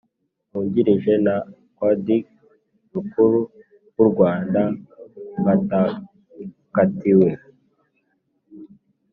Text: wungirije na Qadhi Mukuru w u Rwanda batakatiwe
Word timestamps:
wungirije 0.51 1.13
na 1.25 1.35
Qadhi 1.77 2.17
Mukuru 2.93 3.39
w 3.95 3.99
u 4.03 4.05
Rwanda 4.11 4.61
batakatiwe 5.45 7.29